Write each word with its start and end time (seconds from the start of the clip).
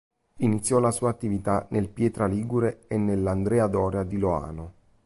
Iniziò 0.37 0.79
la 0.79 0.89
sua 0.89 1.11
attività 1.11 1.67
nel 1.69 1.87
Pietra 1.87 2.25
Ligure 2.25 2.85
e 2.87 2.97
nell'Andrea 2.97 3.67
Doria 3.67 4.01
di 4.01 4.17
Loano. 4.17 4.73